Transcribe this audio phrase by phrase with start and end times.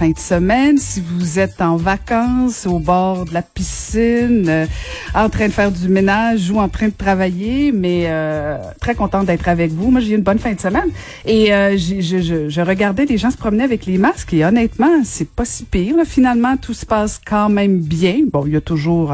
[0.00, 4.66] fin de semaine, si vous êtes en vacances au bord de la piscine, euh,
[5.14, 9.26] en train de faire du ménage ou en train de travailler, mais euh, très contente
[9.26, 9.90] d'être avec vous.
[9.90, 10.88] Moi, j'ai eu une bonne fin de semaine
[11.26, 15.02] et euh, je, je, je, regardais les gens se promener avec les masques et honnêtement,
[15.04, 15.96] c'est pas si pire.
[16.06, 18.20] Finalement, tout se passe quand même bien.
[18.32, 19.12] Bon, il y a toujours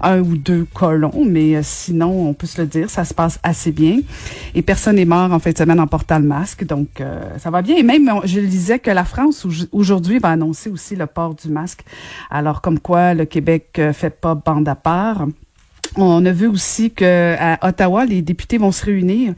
[0.00, 3.70] un ou deux colons, mais sinon, on peut se le dire, ça se passe assez
[3.70, 4.00] bien.
[4.56, 7.00] Et personne n'est mort en fin de semaine en portant le masque, donc
[7.38, 7.76] ça va bien.
[7.76, 11.84] Et même, je disais que la France aujourd'hui va annoncer aussi le port du masque.
[12.30, 15.26] Alors, comme quoi le Québec euh, fait pas bande à part.
[15.98, 19.32] On a vu aussi que à Ottawa, les députés vont se réunir.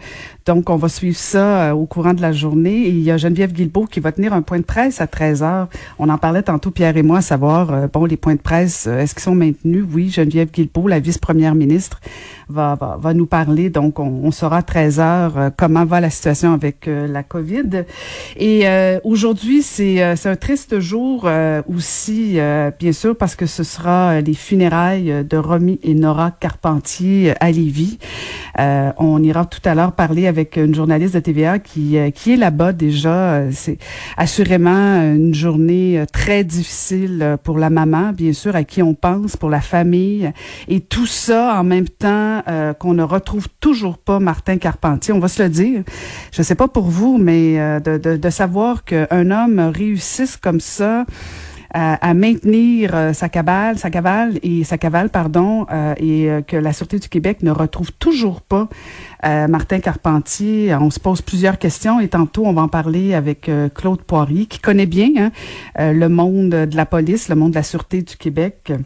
[0.44, 2.86] Donc, on va suivre ça euh, au courant de la journée.
[2.86, 5.42] Et il y a Geneviève Guilbeault qui va tenir un point de presse à 13
[5.44, 5.68] heures.
[6.00, 8.88] On en parlait tantôt, Pierre et moi, à savoir, euh, bon, les points de presse,
[8.88, 9.84] est-ce qu'ils sont maintenus?
[9.92, 12.00] Oui, Geneviève Guilbeault, la vice-première ministre,
[12.48, 13.70] va, va, nous parler.
[13.70, 17.84] Donc, on, saura à 13 heures euh, comment va la situation avec euh, la COVID.
[18.36, 21.28] Et euh, aujourd'hui, c'est un triste jour
[21.68, 22.38] aussi,
[22.78, 27.98] bien sûr, parce que ce sera les funérailles de Romy et Nora Carpentier à Lévis.
[28.56, 32.72] on ira tout à l'heure parler avec une journaliste de TVA qui, qui est là-bas
[32.72, 33.42] déjà.
[33.52, 33.78] C'est
[34.16, 39.50] assurément une journée très difficile pour la maman, bien sûr, à qui on pense, pour
[39.50, 40.32] la famille.
[40.68, 45.12] Et tout ça en même temps euh, qu'on ne retrouve toujours pas Martin Carpentier.
[45.12, 45.82] On va se le dire.
[46.32, 50.60] Je sais pas pour vous, mais euh, de, de, de, savoir qu'un homme réussisse comme
[50.60, 51.04] ça
[51.74, 56.56] à, maintenir euh, sa cabale, sa cavale et sa cavale, pardon, euh, et euh, que
[56.56, 58.68] la Sûreté du Québec ne retrouve toujours pas
[59.24, 60.72] Martin Carpentier.
[60.76, 64.60] On se pose plusieurs questions et tantôt on va en parler avec Claude Poirier, qui
[64.60, 68.72] connaît bien hein, le monde de la police, le monde de la Sûreté du Québec.